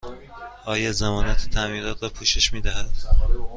[0.65, 2.89] آیا ضمانت تعمیرات را پوشش می دهد؟